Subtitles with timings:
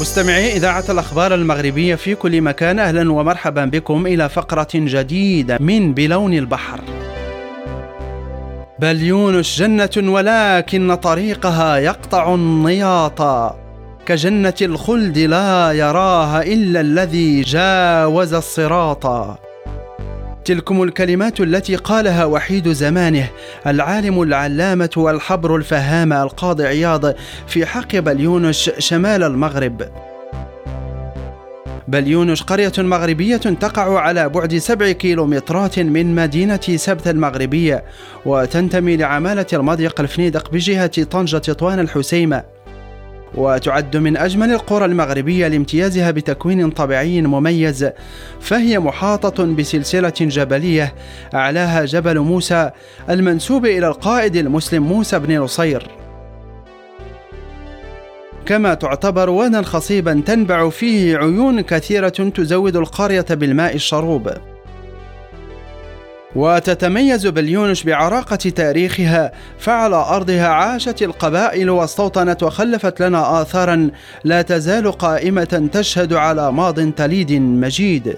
[0.00, 6.34] مستمعي إذاعة الأخبار المغربية في كل مكان أهلا ومرحبا بكم إلى فقرة جديدة من بلون
[6.34, 6.80] البحر.
[8.78, 13.22] بل يونس جنة ولكن طريقها يقطع النياط.
[14.06, 19.06] كجنة الخلد لا يراها إلا الذي جاوز الصراط.
[20.48, 23.28] تلكم الكلمات التي قالها وحيد زمانه
[23.66, 27.14] العالم العلامة والحبر الفهام القاضي عياض
[27.46, 29.88] في حق بليونش شمال المغرب.
[31.88, 37.84] بليونش قرية مغربية تقع على بعد سبع كيلومترات من مدينة سبت المغربية
[38.26, 42.57] وتنتمي لعمالة المضيق الفنيدق بجهة طنجة طوان الحسيمة.
[43.34, 47.90] وتعد من أجمل القرى المغربية لامتيازها بتكوين طبيعي مميز
[48.40, 50.94] فهي محاطة بسلسلة جبلية
[51.34, 52.70] أعلاها جبل موسى
[53.10, 55.88] المنسوب إلى القائد المسلم موسى بن نصير.
[58.46, 64.32] كما تعتبر وأنا خصيبا تنبع فيه عيون كثيرة تزود القرية بالماء الشروب.
[66.36, 73.90] وتتميز بليونش بعراقة تاريخها فعلى أرضها عاشت القبائل واستوطنت وخلفت لنا آثارا
[74.24, 78.16] لا تزال قائمة تشهد على ماض تليد مجيد.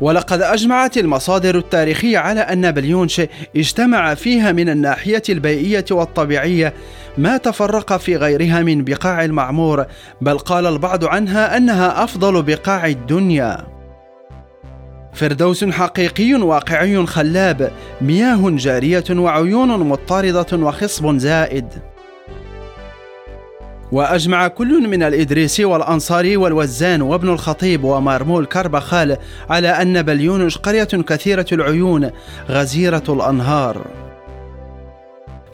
[0.00, 3.22] ولقد أجمعت المصادر التاريخية على أن بليونش
[3.56, 6.74] اجتمع فيها من الناحية البيئية والطبيعية
[7.18, 9.86] ما تفرق في غيرها من بقاع المعمور
[10.20, 13.75] بل قال البعض عنها أنها أفضل بقاع الدنيا.
[15.16, 21.68] فردوس حقيقي واقعي خلاب مياه جارية وعيون مضطرده وخصب زائد.
[23.92, 29.16] وأجمع كل من الإدريسي والأنصاري والوزان وابن الخطيب ومارمول كربخال
[29.50, 32.10] على أن بليونش قرية كثيرة العيون
[32.50, 34.05] غزيرة الأنهار.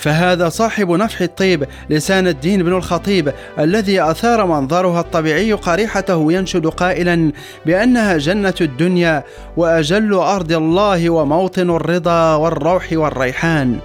[0.00, 7.32] فهذا صاحب نفح الطيب لسان الدين بن الخطيب الذي أثار منظرها الطبيعي قريحته ينشد قائلا
[7.66, 9.24] بأنها جنة الدنيا
[9.56, 13.78] وأجل أرض الله وموطن الرضا والروح والريحان.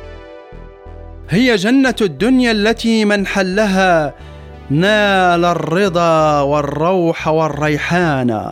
[1.30, 4.14] هي جنة الدنيا التي من حلها
[4.70, 8.52] نال الرضا والروح والريحان.